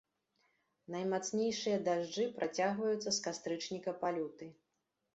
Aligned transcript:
Наймацнейшыя 0.95 1.77
дажджы 1.89 2.25
працягваюцца 2.41 3.05
з 3.13 3.17
кастрычніка 3.29 3.99
па 4.05 4.09
люты. 4.21 4.53